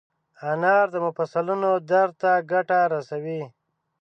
[0.51, 3.41] انار د مفصلونو درد ته ګټه رسوي.